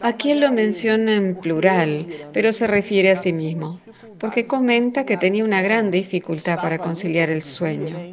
Aquí 0.00 0.30
Él 0.30 0.40
lo 0.40 0.52
menciona 0.52 1.14
en 1.14 1.36
plural, 1.36 2.06
pero 2.32 2.52
se 2.52 2.66
refiere 2.66 3.10
a 3.10 3.16
sí 3.16 3.32
mismo, 3.32 3.80
porque 4.18 4.46
comenta 4.46 5.04
que 5.04 5.16
tenía 5.16 5.44
una 5.44 5.62
gran 5.62 5.90
dificultad 5.90 6.60
para 6.60 6.78
conciliar 6.78 7.30
el 7.30 7.42
sueño. 7.42 8.06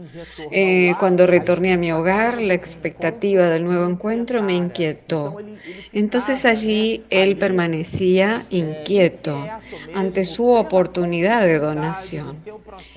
Eh, 0.50 0.96
cuando 1.00 1.28
retorné 1.28 1.74
a 1.74 1.78
mi 1.78 1.92
hogar, 1.92 2.42
la 2.42 2.54
expectativa 2.54 3.50
del 3.50 3.64
nuevo 3.64 3.86
encuentro 3.86 4.42
me 4.44 4.54
inquietó. 4.56 5.38
Entonces 5.92 6.46
allí 6.46 7.06
Él 7.10 7.38
permanecía 7.38 8.46
inquieto 8.50 8.71
ante 9.94 10.26
su 10.26 10.48
oportunidad 10.48 11.46
de 11.46 11.60
donación. 11.60 12.36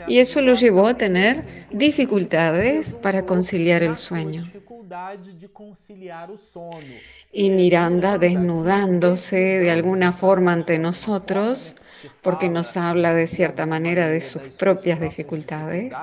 Y 0.06 0.18
eso 0.18 0.40
lo 0.40 0.54
llevó 0.54 0.86
a 0.86 0.94
tener 0.94 1.66
dificultades 1.70 2.94
para 2.94 3.24
conciliar 3.24 3.82
el 3.82 3.96
sueño. 3.96 4.50
Y 7.32 7.50
Miranda 7.50 8.18
desnudándose 8.18 9.36
de 9.36 9.70
alguna 9.70 10.12
forma 10.12 10.52
ante 10.52 10.78
nosotros, 10.78 11.74
porque 12.22 12.48
nos 12.48 12.76
habla 12.76 13.14
de 13.14 13.26
cierta 13.26 13.66
manera 13.66 14.08
de 14.08 14.20
sus 14.20 14.42
propias 14.42 15.00
dificultades, 15.00 15.94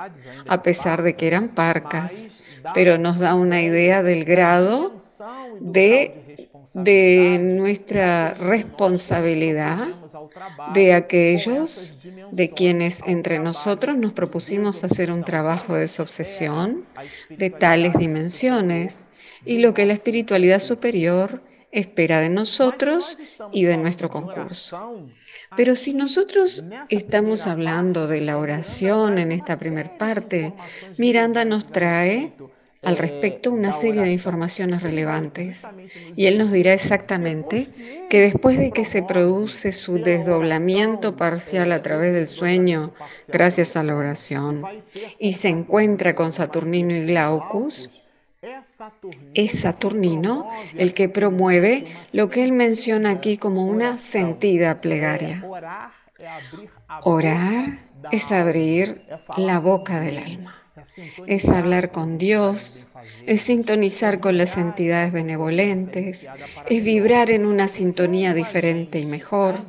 a 0.46 0.62
pesar 0.62 1.02
de 1.02 1.14
que 1.14 1.26
eran 1.26 1.48
parcas, 1.48 2.28
pero 2.74 2.98
nos 2.98 3.18
da 3.18 3.34
una 3.34 3.62
idea 3.62 4.02
del 4.02 4.24
grado 4.24 4.92
de, 5.60 6.21
de 6.74 7.38
nuestra 7.40 8.34
responsabilidad 8.34 9.88
de 10.74 10.94
aquellos 10.94 11.96
de 12.30 12.50
quienes 12.50 13.02
entre 13.06 13.38
nosotros 13.38 13.96
nos 13.96 14.12
propusimos 14.12 14.84
hacer 14.84 15.10
un 15.10 15.24
trabajo 15.24 15.74
de 15.74 15.80
desobsesión 15.80 16.86
de 17.28 17.50
tales 17.50 17.94
dimensiones 17.94 19.06
y 19.44 19.58
lo 19.58 19.74
que 19.74 19.86
la 19.86 19.92
espiritualidad 19.94 20.60
superior 20.60 21.42
espera 21.72 22.20
de 22.20 22.28
nosotros 22.28 23.18
y 23.50 23.64
de 23.64 23.76
nuestro 23.78 24.08
concurso. 24.10 25.08
Pero 25.56 25.74
si 25.74 25.94
nosotros 25.94 26.64
estamos 26.88 27.46
hablando 27.46 28.06
de 28.06 28.20
la 28.20 28.38
oración 28.38 29.18
en 29.18 29.32
esta 29.32 29.58
primera 29.58 29.98
parte, 29.98 30.52
Miranda 30.98 31.44
nos 31.44 31.66
trae 31.66 32.32
al 32.82 32.98
respecto 32.98 33.52
una 33.52 33.72
serie 33.72 34.02
de 34.02 34.12
informaciones 34.12 34.82
relevantes. 34.82 35.64
Y 36.16 36.26
él 36.26 36.38
nos 36.38 36.50
dirá 36.50 36.72
exactamente 36.74 37.68
que 38.10 38.20
después 38.20 38.58
de 38.58 38.72
que 38.72 38.84
se 38.84 39.02
produce 39.02 39.72
su 39.72 39.98
desdoblamiento 39.98 41.16
parcial 41.16 41.70
a 41.72 41.82
través 41.82 42.12
del 42.12 42.26
sueño, 42.26 42.92
gracias 43.28 43.76
a 43.76 43.84
la 43.84 43.94
oración, 43.94 44.64
y 45.18 45.32
se 45.32 45.48
encuentra 45.48 46.14
con 46.14 46.32
Saturnino 46.32 46.94
y 46.94 47.06
Glaucus, 47.06 47.88
Es 49.34 49.60
Saturnino 49.60 50.50
el 50.76 50.94
que 50.94 51.08
promueve 51.08 51.86
lo 52.12 52.28
que 52.28 52.42
él 52.42 52.50
menciona 52.50 53.10
aquí 53.10 53.36
como 53.36 53.64
una 53.64 53.98
sentida 53.98 54.80
plegaria. 54.80 55.44
Orar 57.04 57.78
es 58.10 58.32
abrir 58.32 59.02
la 59.36 59.60
boca 59.60 60.00
del 60.00 60.18
alma 60.18 60.61
es 61.26 61.48
hablar 61.48 61.90
con 61.90 62.18
Dios, 62.18 62.88
es 63.26 63.42
sintonizar 63.42 64.20
con 64.20 64.38
las 64.38 64.56
entidades 64.56 65.12
benevolentes, 65.12 66.28
es 66.68 66.84
vibrar 66.84 67.30
en 67.30 67.46
una 67.46 67.68
sintonía 67.68 68.34
diferente 68.34 68.98
y 68.98 69.06
mejor. 69.06 69.60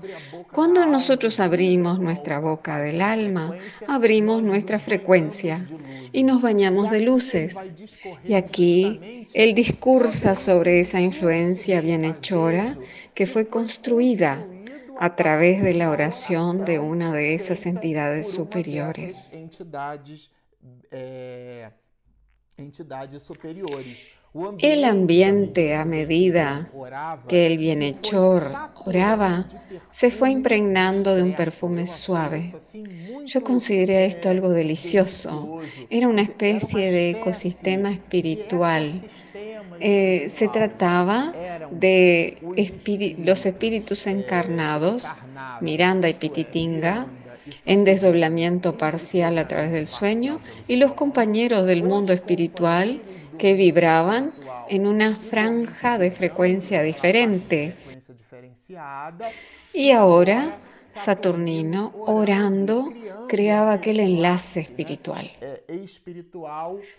Cuando 0.51 0.86
nosotros 0.86 1.39
abrimos 1.39 2.00
nuestra 2.00 2.39
boca 2.39 2.77
del 2.79 3.01
alma, 3.01 3.55
abrimos 3.88 4.43
nuestra 4.43 4.79
frecuencia 4.79 5.65
y 6.12 6.24
nos 6.24 6.41
bañamos 6.41 6.91
de 6.91 7.01
luces. 7.01 7.74
Y 8.24 8.36
aquí 8.36 9.27
él 9.34 9.55
discursa 9.55 10.36
sobre 10.36 10.79
esa 10.79 11.01
influencia 11.01 11.82
bienhechora 11.82 12.77
que 13.13 13.25
fue 13.25 13.48
construida 13.48 14.46
a 15.00 15.15
través 15.15 15.63
de 15.63 15.74
la 15.74 15.89
oración 15.89 16.65
de 16.65 16.79
una 16.79 17.13
de 17.13 17.34
esas 17.34 17.65
entidades 17.65 18.29
superiores. 18.29 19.36
El 24.60 24.84
ambiente, 24.86 25.75
a 25.75 25.86
medida 25.86 26.72
que 27.27 27.46
el 27.46 27.58
bienhechor 27.58 28.51
oraba, 28.86 29.48
se 29.91 30.10
fue 30.10 30.32
impregnando 30.32 31.15
de 31.15 31.24
un 31.24 31.36
perfume 31.36 31.88
suave. 31.88 32.55
Yo 33.25 33.43
consideré 33.43 34.05
esto 34.05 34.29
algo 34.29 34.50
delicioso. 34.50 35.60
Era 35.89 36.08
una 36.08 36.24
especie 36.24 36.91
de 36.91 37.12
ecosistema 37.12 37.91
espiritual. 37.91 39.03
Eh, 39.79 40.29
se 40.29 40.48
trataba 40.48 41.32
de 41.70 42.38
los 43.20 43.46
espíritus 43.46 44.08
encarnados, 44.08 45.22
Miranda 45.60 46.10
y 46.10 46.13
Pititinga, 46.15 47.08
en 47.65 47.83
desdoblamiento 47.83 48.77
parcial 48.77 49.38
a 49.38 49.47
través 49.47 49.71
del 49.71 49.88
sueño 49.88 50.39
y 50.67 50.77
los 50.77 50.93
compañeros 50.93 51.65
del 51.65 51.83
mundo 51.83 52.13
espiritual 52.13 53.01
que 53.38 53.53
vibraban 53.53 54.33
en 54.69 54.88
una 54.88 55.15
franja 55.15 55.97
de 55.97 56.12
frecuencia 56.12 56.81
diferente. 56.81 57.75
Y 59.73 59.91
ahora 59.91 60.59
Saturnino, 60.93 61.91
orando, 62.05 62.93
creaba 63.27 63.73
aquel 63.73 64.00
enlace 64.00 64.59
espiritual, 64.59 65.31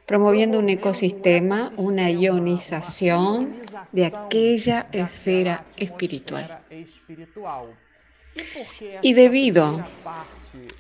promoviendo 0.05 0.59
un 0.59 0.69
ecosistema, 0.69 1.73
una 1.77 2.11
ionización 2.11 3.55
de 3.93 4.07
aquella 4.07 4.89
esfera 4.91 5.65
espiritual. 5.77 6.59
Y 9.03 9.13
debido 9.15 9.85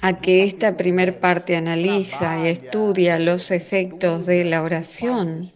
a 0.00 0.20
que 0.20 0.44
esta 0.44 0.76
primer 0.76 1.18
parte 1.18 1.56
analiza 1.56 2.44
y 2.44 2.48
estudia 2.48 3.18
los 3.18 3.50
efectos 3.50 4.26
de 4.26 4.44
la 4.44 4.62
oración, 4.62 5.52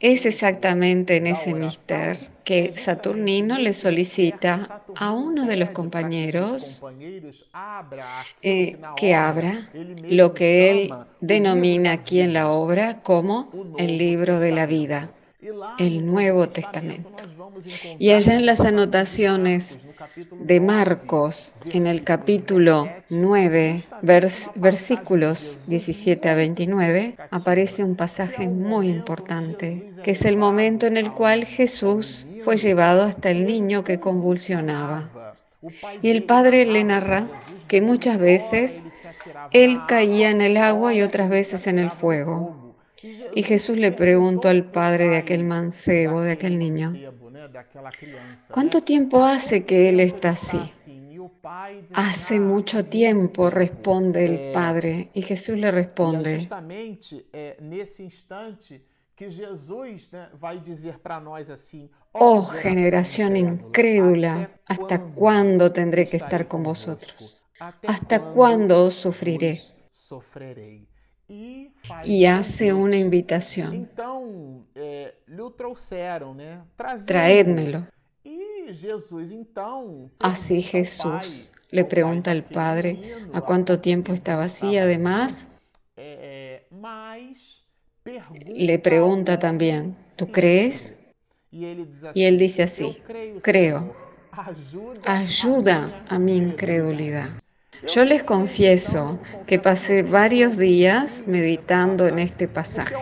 es 0.00 0.26
exactamente 0.26 1.16
en 1.16 1.26
ese 1.26 1.54
mister 1.54 2.16
que 2.44 2.72
Saturnino 2.76 3.58
le 3.58 3.74
solicita 3.74 4.82
a 4.94 5.10
uno 5.12 5.46
de 5.46 5.56
los 5.56 5.70
compañeros 5.70 6.82
eh, 8.42 8.76
que 8.96 9.14
abra 9.14 9.70
lo 10.08 10.32
que 10.32 10.70
él 10.70 10.94
denomina 11.20 11.92
aquí 11.92 12.20
en 12.20 12.32
la 12.32 12.50
obra 12.50 13.02
como 13.02 13.50
el 13.76 13.98
libro 13.98 14.38
de 14.40 14.52
la 14.52 14.66
vida, 14.66 15.10
el 15.78 16.06
Nuevo 16.06 16.48
Testamento. 16.48 17.24
Y 17.98 18.10
allá 18.10 18.34
en 18.34 18.46
las 18.46 18.60
anotaciones 18.60 19.78
de 20.32 20.60
Marcos, 20.60 21.54
en 21.70 21.86
el 21.86 22.04
capítulo 22.04 22.88
9, 23.10 23.82
versículos 24.54 25.58
17 25.66 26.28
a 26.28 26.34
29, 26.34 27.16
aparece 27.30 27.84
un 27.84 27.96
pasaje 27.96 28.48
muy 28.48 28.88
importante, 28.88 29.90
que 30.02 30.12
es 30.12 30.24
el 30.24 30.36
momento 30.36 30.86
en 30.86 30.96
el 30.96 31.12
cual 31.12 31.44
Jesús 31.44 32.26
fue 32.44 32.56
llevado 32.56 33.02
hasta 33.02 33.30
el 33.30 33.46
niño 33.46 33.84
que 33.84 34.00
convulsionaba. 34.00 35.10
Y 36.00 36.10
el 36.10 36.22
padre 36.24 36.64
le 36.64 36.84
narra 36.84 37.28
que 37.68 37.80
muchas 37.82 38.18
veces 38.18 38.82
él 39.52 39.80
caía 39.86 40.30
en 40.30 40.40
el 40.40 40.56
agua 40.56 40.94
y 40.94 41.02
otras 41.02 41.28
veces 41.28 41.66
en 41.66 41.78
el 41.78 41.90
fuego. 41.90 42.65
Y 43.36 43.42
Jesús 43.42 43.76
le 43.76 43.92
preguntó 43.92 44.48
al 44.48 44.70
padre 44.70 45.10
de 45.10 45.18
aquel 45.18 45.44
mancebo, 45.44 46.22
de 46.22 46.32
aquel 46.32 46.58
niño, 46.58 46.94
¿Cuánto 48.50 48.80
tiempo 48.80 49.22
hace 49.22 49.66
que 49.66 49.90
él 49.90 50.00
está 50.00 50.30
así? 50.30 50.58
Hace 51.92 52.40
mucho 52.40 52.86
tiempo, 52.86 53.50
responde 53.50 54.24
el 54.24 54.52
Padre. 54.52 55.10
Y 55.12 55.20
Jesús 55.20 55.58
le 55.58 55.70
responde. 55.70 56.48
Oh 62.12 62.42
generación 62.42 63.36
incrédula, 63.36 64.50
¿hasta 64.64 65.02
cuándo 65.12 65.72
tendré 65.72 66.08
que 66.08 66.16
estar 66.16 66.48
con 66.48 66.62
vosotros? 66.62 67.44
¿Hasta 67.86 68.30
cuándo 68.32 68.84
os 68.84 68.94
sufriré? 68.94 69.60
Y 71.28 72.26
hace 72.26 72.72
una 72.72 72.96
invitación. 72.96 73.88
Traédmelo. 77.06 77.86
Así 80.18 80.62
Jesús 80.62 81.52
le 81.70 81.84
pregunta 81.84 82.30
al 82.30 82.44
Padre 82.44 82.98
a 83.32 83.40
cuánto 83.40 83.80
tiempo 83.80 84.12
estaba 84.12 84.44
así. 84.44 84.76
Además, 84.76 85.48
le 88.44 88.78
pregunta 88.78 89.38
también, 89.38 89.96
¿tú 90.16 90.30
crees? 90.30 90.94
Y 91.50 92.24
él 92.24 92.38
dice 92.38 92.64
así, 92.64 92.98
creo. 93.42 93.94
Ayuda 95.04 96.04
a 96.08 96.18
mi 96.18 96.36
incredulidad. 96.36 97.28
Yo 97.84 98.04
les 98.04 98.22
confieso 98.22 99.20
que 99.46 99.58
pasé 99.58 100.02
varios 100.02 100.56
días 100.56 101.24
meditando 101.26 102.06
en 102.06 102.18
este 102.18 102.48
pasaje, 102.48 102.94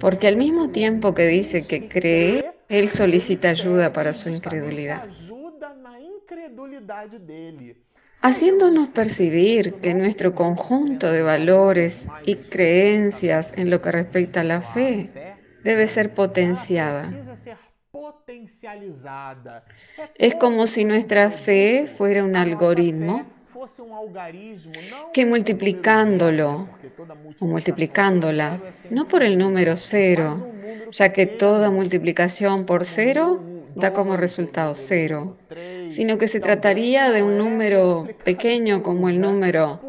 porque 0.00 0.28
al 0.28 0.36
mismo 0.36 0.70
tiempo 0.70 1.14
que 1.14 1.26
dice 1.26 1.66
que 1.66 1.88
cree, 1.88 2.52
él 2.68 2.88
solicita 2.88 3.50
ayuda 3.50 3.92
para 3.92 4.14
su 4.14 4.28
incredulidad, 4.28 5.08
haciéndonos 8.20 8.88
percibir 8.88 9.74
que 9.74 9.94
nuestro 9.94 10.34
conjunto 10.34 11.10
de 11.10 11.22
valores 11.22 12.08
y 12.24 12.36
creencias 12.36 13.52
en 13.56 13.70
lo 13.70 13.80
que 13.80 13.92
respecta 13.92 14.40
a 14.40 14.44
la 14.44 14.62
fe 14.62 15.10
debe 15.64 15.86
ser 15.86 16.14
potenciada. 16.14 17.04
Es 20.16 20.34
como 20.34 20.66
si 20.66 20.84
nuestra 20.84 21.30
fe 21.30 21.86
fuera 21.86 22.24
un 22.24 22.36
algoritmo 22.36 23.37
que 25.12 25.26
multiplicándolo 25.26 26.68
o 27.40 27.44
multiplicándola, 27.44 28.60
no 28.90 29.08
por 29.08 29.22
el 29.22 29.36
número 29.36 29.76
cero, 29.76 30.48
ya 30.90 31.12
que 31.12 31.26
toda 31.26 31.70
multiplicación 31.70 32.66
por 32.66 32.84
cero 32.84 33.40
da 33.74 33.92
como 33.92 34.16
resultado 34.16 34.74
cero, 34.74 35.36
sino 35.88 36.18
que 36.18 36.28
se 36.28 36.40
trataría 36.40 37.10
de 37.10 37.22
un 37.22 37.38
número 37.38 38.06
pequeño 38.24 38.82
como 38.82 39.08
el 39.08 39.20
número 39.20 39.80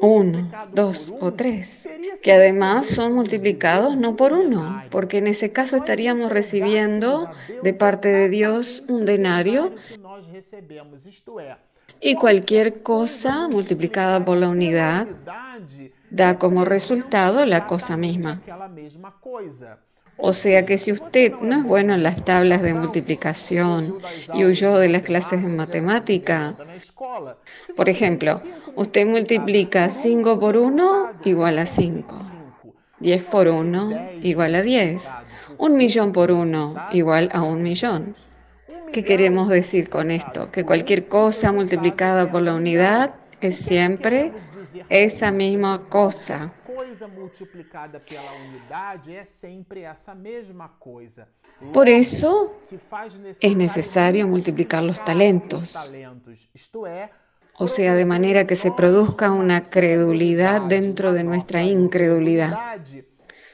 1, 0.00 0.50
2 0.72 1.14
o 1.20 1.32
3, 1.32 1.90
que 2.22 2.32
además 2.32 2.86
son 2.86 3.14
multiplicados 3.14 3.96
no 3.96 4.16
por 4.16 4.32
uno, 4.32 4.82
porque 4.90 5.18
en 5.18 5.28
ese 5.28 5.52
caso 5.52 5.76
estaríamos 5.76 6.32
recibiendo 6.32 7.30
de 7.62 7.72
parte 7.72 8.08
de 8.08 8.28
Dios 8.28 8.84
un 8.88 9.04
denario 9.04 9.72
y 12.00 12.14
cualquier 12.14 12.82
cosa 12.82 13.48
multiplicada 13.48 14.24
por 14.24 14.36
la 14.36 14.48
unidad 14.48 15.06
da 16.10 16.38
como 16.38 16.64
resultado 16.64 17.44
la 17.46 17.66
cosa 17.66 17.96
misma. 17.96 18.42
O 20.18 20.32
sea 20.32 20.64
que 20.64 20.78
si 20.78 20.92
usted 20.92 21.32
no 21.42 21.58
es 21.58 21.64
bueno 21.64 21.94
en 21.94 22.02
las 22.02 22.24
tablas 22.24 22.62
de 22.62 22.74
multiplicación 22.74 23.98
y 24.32 24.44
huyó 24.46 24.78
de 24.78 24.88
las 24.88 25.02
clases 25.02 25.42
de 25.42 25.52
matemática, 25.52 26.56
por 27.76 27.88
ejemplo, 27.88 28.40
usted 28.76 29.06
multiplica 29.06 29.90
5 29.90 30.40
por 30.40 30.56
1 30.56 31.20
igual 31.24 31.58
a 31.58 31.66
5, 31.66 32.16
10 33.00 33.24
por 33.24 33.48
1 33.48 33.90
igual 34.22 34.54
a 34.54 34.62
10, 34.62 35.06
un 35.58 35.76
millón 35.76 36.12
por 36.12 36.30
1 36.30 36.86
igual 36.92 37.28
a 37.32 37.42
un 37.42 37.62
millón. 37.62 38.16
¿Qué 38.92 39.04
queremos 39.04 39.48
decir 39.48 39.88
con 39.88 40.10
esto? 40.10 40.50
Que 40.50 40.64
cualquier 40.64 41.08
cosa 41.08 41.52
multiplicada 41.52 42.30
por 42.30 42.42
la 42.42 42.54
unidad 42.54 43.14
es 43.40 43.56
siempre 43.56 44.32
esa 44.88 45.30
misma 45.30 45.88
cosa. 45.88 46.52
Por 51.72 51.88
eso 51.88 52.58
es 53.40 53.56
necesario 53.56 54.26
multiplicar 54.26 54.82
los 54.82 55.02
talentos, 55.04 55.92
o 57.58 57.68
sea, 57.68 57.94
de 57.94 58.04
manera 58.04 58.46
que 58.46 58.56
se 58.56 58.70
produzca 58.72 59.32
una 59.32 59.70
credulidad 59.70 60.62
dentro 60.62 61.12
de 61.12 61.24
nuestra 61.24 61.62
incredulidad, 61.62 62.78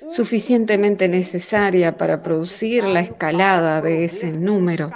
suficientemente 0.09 1.09
necesaria 1.09 1.97
para 1.97 2.23
producir 2.23 2.85
la 2.85 3.01
escalada 3.01 3.81
de 3.81 4.05
ese 4.05 4.33
número. 4.33 4.91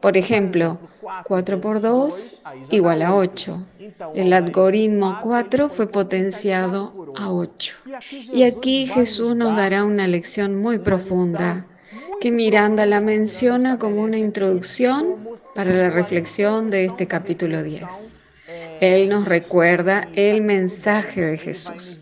Por 0.00 0.16
ejemplo, 0.16 0.78
4 1.26 1.60
por 1.60 1.80
2 1.80 2.42
igual 2.70 3.02
a 3.02 3.14
8. 3.14 3.66
El 4.14 4.32
algoritmo 4.32 5.18
4 5.22 5.68
fue 5.68 5.88
potenciado 5.88 7.12
a 7.16 7.32
8. 7.32 7.76
Y 8.32 8.44
aquí 8.44 8.86
Jesús 8.86 9.36
nos 9.36 9.56
dará 9.56 9.84
una 9.84 10.06
lección 10.06 10.60
muy 10.60 10.78
profunda 10.78 11.66
que 12.20 12.30
Miranda 12.30 12.86
la 12.86 13.00
menciona 13.00 13.78
como 13.78 14.02
una 14.02 14.16
introducción 14.16 15.28
para 15.54 15.72
la 15.72 15.90
reflexión 15.90 16.68
de 16.68 16.86
este 16.86 17.06
capítulo 17.06 17.62
10. 17.62 18.16
Él 18.80 19.08
nos 19.08 19.26
recuerda 19.26 20.08
el 20.14 20.42
mensaje 20.42 21.22
de 21.22 21.36
Jesús. 21.36 22.00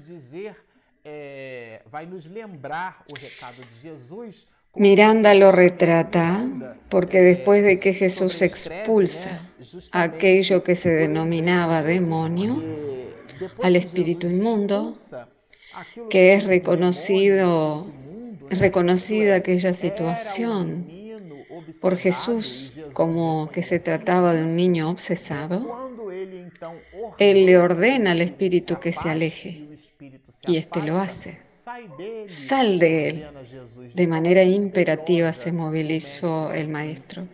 Miranda 4.76 5.34
lo 5.34 5.52
retrata 5.52 6.48
porque 6.88 7.20
después 7.20 7.62
de 7.62 7.78
que 7.78 7.94
Jesús 7.94 8.42
expulsa 8.42 9.48
aquello 9.92 10.64
que 10.64 10.74
se 10.74 10.90
denominaba 10.90 11.82
demonio, 11.82 12.62
al 13.62 13.76
espíritu 13.76 14.26
inmundo, 14.26 14.94
que 16.10 16.34
es 16.34 16.44
reconocido, 16.44 17.86
reconocida 18.50 19.36
aquella 19.36 19.72
situación 19.72 20.86
por 21.80 21.96
Jesús 21.96 22.72
como 22.92 23.48
que 23.52 23.62
se 23.62 23.78
trataba 23.78 24.34
de 24.34 24.42
un 24.42 24.56
niño 24.56 24.90
obsesado, 24.90 25.92
Él 27.18 27.46
le 27.46 27.58
ordena 27.58 28.12
al 28.12 28.22
espíritu 28.22 28.80
que 28.80 28.92
se 28.92 29.08
aleje 29.08 29.68
y 30.46 30.56
éste 30.56 30.82
lo 30.82 30.98
hace. 30.98 31.43
Sal 32.26 32.78
de 32.78 33.08
él. 33.08 33.26
De 33.94 34.06
manera 34.06 34.42
imperativa 34.42 35.32
se 35.32 35.52
movilizó 35.52 36.52
el 36.52 36.68
maestro. 36.68 37.26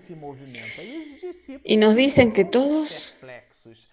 Y 1.64 1.76
nos 1.76 1.96
dicen 1.96 2.32
que 2.32 2.44
todos 2.44 3.16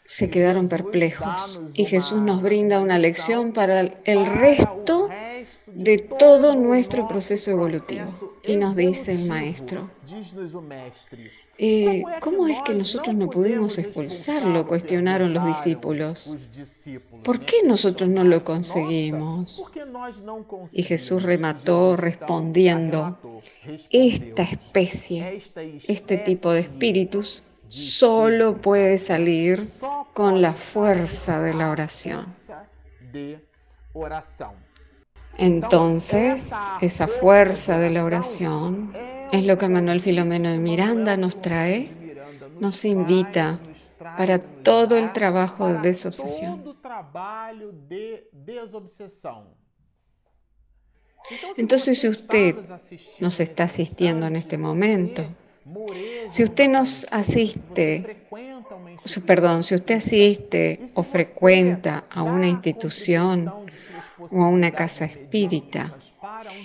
se 0.06 0.30
quedaron 0.30 0.70
perplejos 0.70 1.62
y 1.74 1.86
Jesús 1.86 2.22
nos 2.22 2.42
brinda 2.42 2.80
una 2.80 2.98
lección 2.98 3.52
para 3.52 3.82
el 3.82 4.26
resto 4.26 5.10
de 5.68 5.98
todo 5.98 6.56
nuestro 6.56 7.08
proceso 7.08 7.52
evolutivo. 7.52 8.36
Y 8.44 8.56
nos 8.56 8.76
dice 8.76 9.14
el 9.14 9.28
maestro, 9.28 9.92
eh, 11.58 12.04
¿Cómo 12.20 12.48
es 12.48 12.62
que 12.62 12.74
nosotros 12.74 13.16
no 13.16 13.30
pudimos 13.30 13.78
expulsarlo? 13.78 14.68
Cuestionaron 14.68 15.34
los 15.34 15.46
discípulos. 15.46 16.36
¿Por 17.24 17.40
qué 17.40 17.58
nosotros 17.66 18.10
no 18.10 18.24
lo 18.24 18.44
conseguimos? 18.44 19.72
Y 20.72 20.84
Jesús 20.84 21.24
remató 21.24 21.96
respondiendo, 21.96 23.18
esta 23.90 24.44
especie, 24.44 25.42
este 25.88 26.18
tipo 26.18 26.52
de 26.52 26.62
espíritus, 26.62 27.44
solo 27.70 28.62
puede 28.62 28.98
salir 28.98 29.68
con 30.14 30.42
la 30.42 30.54
fuerza 30.54 31.42
de 31.42 31.54
la 31.54 31.72
oración. 31.72 32.28
Entonces, 35.38 36.52
esa 36.82 37.08
fuerza 37.08 37.80
de 37.80 37.90
la 37.90 38.06
oración 38.06 38.94
es 39.32 39.46
lo 39.46 39.58
que 39.58 39.70
Manuel 39.70 40.00
Filomeno 40.00 40.50
de 40.50 40.60
Miranda 40.60 41.18
nos 41.18 41.42
trae, 41.42 41.90
nos 42.60 42.86
invita 42.86 43.60
para 44.18 44.40
todo 44.40 44.98
el 44.98 45.12
trabajo 45.12 45.68
de 45.68 45.80
desobsesión. 45.80 46.64
Entonces, 51.58 52.00
si 52.00 52.08
usted 52.08 52.56
nos 53.20 53.40
está 53.40 53.64
asistiendo 53.64 54.28
en 54.28 54.36
este 54.36 54.58
momento, 54.58 55.26
si 56.30 56.44
usted 56.44 56.70
nos 56.70 57.06
asiste, 57.12 58.28
perdón, 59.26 59.64
si 59.64 59.76
usted 59.76 59.96
asiste 59.96 60.80
o 60.96 61.04
frecuenta 61.04 62.06
a 62.10 62.24
una 62.24 62.48
institución 62.48 63.52
o 64.32 64.44
a 64.44 64.48
una 64.48 64.72
casa 64.72 65.06
espírita, 65.06 65.97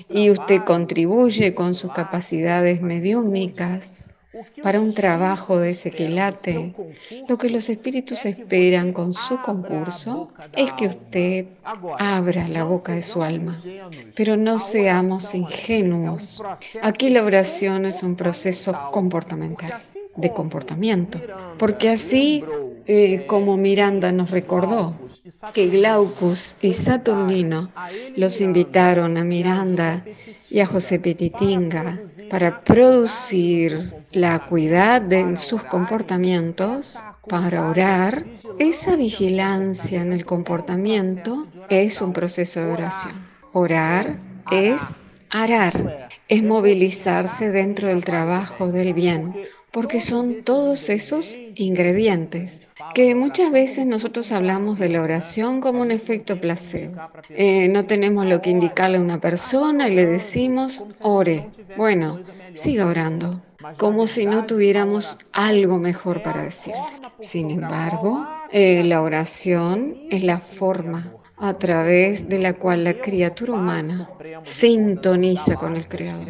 y 0.08 0.30
usted 0.30 0.62
contribuye 0.64 1.54
con 1.54 1.74
sus 1.74 1.92
capacidades 1.92 2.82
mediúmicas 2.82 4.08
para 4.62 4.80
un 4.80 4.94
trabajo 4.94 5.58
de 5.58 5.70
ese 5.70 5.90
quilate, 5.90 6.74
lo 7.28 7.36
que 7.36 7.50
los 7.50 7.68
espíritus 7.68 8.24
esperan 8.24 8.92
con 8.92 9.12
su 9.12 9.38
concurso 9.38 10.30
es 10.54 10.72
que 10.72 10.86
usted 10.86 11.46
abra 11.98 12.48
la 12.48 12.64
boca 12.64 12.94
de 12.94 13.02
su 13.02 13.22
alma. 13.22 13.60
Pero 14.14 14.36
no 14.36 14.58
seamos 14.58 15.34
ingenuos. 15.34 16.42
Aquí 16.80 17.10
la 17.10 17.24
oración 17.24 17.84
es 17.84 18.02
un 18.02 18.16
proceso 18.16 18.74
comportamental, 18.90 19.82
de 20.16 20.32
comportamiento, 20.32 21.18
porque 21.58 21.90
así 21.90 22.44
eh, 22.86 23.26
como 23.26 23.56
Miranda 23.56 24.12
nos 24.12 24.30
recordó, 24.30 24.96
que 25.54 25.68
Glaucus 25.68 26.56
y 26.60 26.72
Saturnino 26.72 27.70
los 28.16 28.40
invitaron 28.40 29.16
a 29.16 29.22
Miranda 29.22 30.04
y 30.50 30.58
a 30.58 30.66
José 30.66 30.98
Petitinga 30.98 32.00
para 32.28 32.64
producir 32.64 33.92
la 34.10 34.34
acuidad 34.34 35.00
de 35.00 35.36
sus 35.36 35.62
comportamientos, 35.62 36.98
para 37.28 37.68
orar, 37.68 38.26
esa 38.58 38.96
vigilancia 38.96 40.02
en 40.02 40.12
el 40.12 40.24
comportamiento 40.24 41.46
es 41.68 42.02
un 42.02 42.12
proceso 42.12 42.58
de 42.60 42.72
oración. 42.72 43.28
Orar 43.52 44.18
es 44.50 44.96
arar, 45.30 46.08
es 46.26 46.42
movilizarse 46.42 47.50
dentro 47.50 47.86
del 47.86 48.04
trabajo 48.04 48.72
del 48.72 48.92
bien, 48.92 49.34
porque 49.72 50.00
son 50.00 50.42
todos 50.44 50.90
esos 50.90 51.38
ingredientes 51.54 52.68
que 52.94 53.14
muchas 53.14 53.50
veces 53.50 53.86
nosotros 53.86 54.30
hablamos 54.30 54.78
de 54.78 54.90
la 54.90 55.02
oración 55.02 55.60
como 55.60 55.80
un 55.80 55.90
efecto 55.90 56.40
placebo. 56.40 56.96
Eh, 57.30 57.68
no 57.68 57.86
tenemos 57.86 58.26
lo 58.26 58.42
que 58.42 58.50
indicarle 58.50 58.98
a 58.98 59.00
una 59.00 59.20
persona 59.20 59.88
y 59.88 59.94
le 59.94 60.06
decimos, 60.06 60.84
ore. 61.00 61.50
Bueno, 61.76 62.20
siga 62.52 62.86
orando, 62.86 63.42
como 63.78 64.06
si 64.06 64.26
no 64.26 64.44
tuviéramos 64.44 65.18
algo 65.32 65.78
mejor 65.78 66.22
para 66.22 66.42
decir. 66.42 66.74
Sin 67.20 67.50
embargo, 67.50 68.26
eh, 68.50 68.82
la 68.84 69.00
oración 69.00 69.96
es 70.10 70.22
la 70.22 70.38
forma 70.38 71.12
a 71.42 71.54
través 71.54 72.28
de 72.28 72.38
la 72.38 72.54
cual 72.54 72.84
la 72.84 72.94
criatura 72.94 73.54
humana 73.54 74.08
sintoniza 74.44 75.56
con 75.56 75.74
el 75.74 75.88
Creador. 75.88 76.28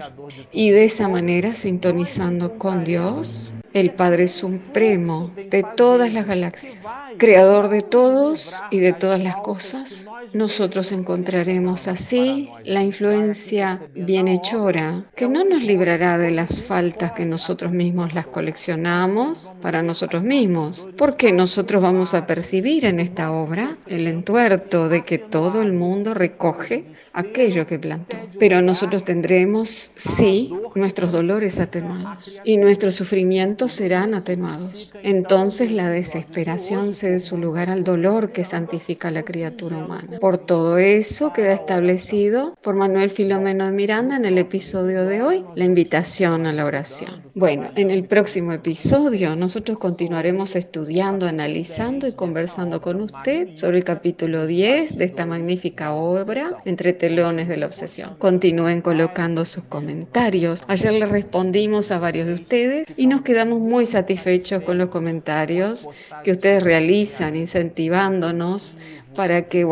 Y 0.51 0.71
de 0.71 0.85
esa 0.85 1.07
manera, 1.07 1.55
sintonizando 1.55 2.57
con 2.57 2.83
Dios, 2.83 3.53
el 3.75 3.91
Padre 3.91 4.29
Supremo 4.29 5.31
de 5.51 5.65
todas 5.77 6.13
las 6.13 6.27
galaxias, 6.27 6.87
creador 7.17 7.69
de 7.69 7.83
todos 7.83 8.55
y 8.71 8.81
de 8.81 8.93
todas 8.93 9.21
las 9.21 9.37
cosas, 9.37 10.09
nosotros 10.33 10.93
encontraremos 10.93 11.89
así 11.89 12.49
la 12.65 12.83
influencia 12.83 13.81
bienhechora 13.95 15.07
que 15.15 15.29
no 15.29 15.45
nos 15.45 15.63
librará 15.63 16.19
de 16.19 16.31
las 16.31 16.65
faltas 16.65 17.13
que 17.13 17.27
nosotros 17.27 17.73
mismos 17.73 18.15
las 18.15 18.27
coleccionamos 18.27 19.53
para 19.61 19.83
nosotros 19.83 20.23
mismos, 20.23 20.89
porque 20.97 21.33
nosotros 21.33 21.83
vamos 21.83 22.15
a 22.15 22.27
percibir 22.27 22.85
en 22.85 23.01
esta 23.01 23.33
obra 23.33 23.77
el 23.87 24.07
entuerto 24.07 24.89
de 24.89 25.02
que 25.05 25.19
todo 25.19 25.63
el 25.63 25.73
mundo 25.73 26.15
recoge 26.15 26.85
aquello 27.13 27.67
que 27.67 27.79
plantó. 27.79 28.17
Pero 28.39 28.63
nosotros 28.63 29.05
tendremos, 29.05 29.93
sí, 29.95 30.53
nuestros 30.75 31.13
dolores 31.13 31.59
atenuados 31.59 32.41
y 32.45 32.57
nuestros 32.57 32.95
sufrimientos 32.95 33.73
serán 33.73 34.15
atenuados. 34.15 34.95
Entonces 35.03 35.71
la 35.71 35.89
desesperación 35.91 36.93
cede 36.93 37.21
su 37.21 37.37
lugar 37.37 37.71
al 37.71 37.85
dolor 37.85 38.33
que 38.33 38.45
santifica 38.45 39.09
a 39.09 39.13
la 39.13 39.23
criatura 39.23 39.79
humana. 39.79 40.19
Por 40.19 40.39
todo 40.39 40.79
eso 40.79 41.33
queda 41.33 41.53
establecido 41.53 42.55
por 42.63 42.75
Manuel 42.75 43.11
Filomeno 43.11 43.67
de 43.67 43.73
Miranda 43.73 44.17
en 44.17 44.25
el 44.25 44.39
episodio 44.39 45.05
de 45.05 45.23
hoy, 45.23 45.45
la 45.55 45.65
invitación 45.65 46.47
a 46.47 46.53
la 46.53 46.65
oración. 46.65 47.23
Bueno, 47.35 47.71
en 47.77 47.91
el 47.91 48.05
próximo 48.05 48.53
episodio 48.53 49.35
nosotros 49.37 49.79
continuaremos 49.79 50.55
estudiando, 50.55 51.27
analizando 51.27 52.07
y 52.07 52.13
conversando 52.13 52.83
con 52.83 53.01
usted 53.01 53.57
sobre 53.57 53.79
el 53.79 53.85
capítulo 53.85 54.47
10 54.47 54.73
autores 54.73 54.99
de 54.99 55.05
esta 55.05 55.27
magnífica 55.27 55.93
obra, 55.93 56.63
Entre 56.65 56.93
telones 56.93 57.49
de 57.49 57.57
la 57.57 57.67
obsesión. 57.67 58.17
Continúen 58.19 58.83
colocando 58.83 59.45
sus 59.45 59.65
comentarios. 59.65 60.63
Ayer 60.69 60.93
les 60.93 61.09
respondimos 61.09 61.91
a 61.91 61.99
varios 61.99 62.27
de 62.27 62.35
ustedes 62.35 62.87
y 62.97 63.07
nos 63.07 63.23
quedamos 63.23 63.61
muy 63.61 63.87
satisfechos 63.87 64.63
con 64.63 64.79
los 64.79 64.89
comentarios 64.89 65.89
que 66.25 66.33
ustedes 66.33 66.63
realizan, 66.63 67.37
incentivándonos 67.37 68.77
para 69.15 69.49
que, 69.49 69.67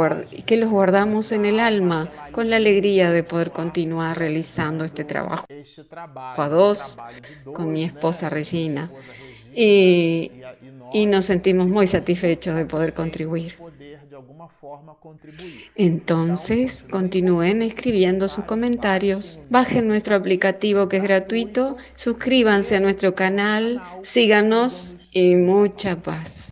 que 0.46 0.56
los 0.56 0.70
guardamos 0.70 1.32
en 1.32 1.44
el 1.44 1.60
alma 1.60 2.10
con 2.32 2.50
la 2.50 2.56
alegría 2.56 3.10
de 3.10 3.22
poder 3.22 3.50
continuar 3.50 4.18
realizando 4.18 4.84
este 4.84 5.04
trabajo. 5.04 5.46
A 6.14 6.48
dos, 6.48 6.98
con 7.52 7.72
mi 7.72 7.84
esposa 7.84 8.28
Regina. 8.28 8.90
Y, 9.54 10.30
y 10.92 11.06
nos 11.06 11.26
sentimos 11.26 11.68
muy 11.68 11.86
satisfechos 11.86 12.56
de 12.56 12.66
poder 12.66 12.94
contribuir. 12.94 13.56
Entonces, 15.74 16.84
continúen 16.90 17.62
escribiendo 17.62 18.28
sus 18.28 18.44
comentarios. 18.44 19.40
Bajen 19.48 19.88
nuestro 19.88 20.14
aplicativo 20.16 20.88
que 20.88 20.98
es 20.98 21.02
gratuito, 21.02 21.76
suscríbanse 21.96 22.76
a 22.76 22.80
nuestro 22.80 23.14
canal, 23.14 23.82
síganos 24.02 24.96
y 25.10 25.34
mucha 25.36 25.96
paz. 25.96 26.49